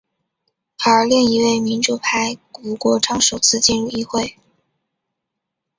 [0.83, 4.35] 而另一位民主派吴国昌首次进入议会。